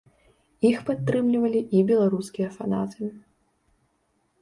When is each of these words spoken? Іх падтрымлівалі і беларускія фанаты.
Іх 0.69 0.77
падтрымлівалі 0.87 1.61
і 1.77 1.83
беларускія 1.93 2.49
фанаты. 2.59 3.15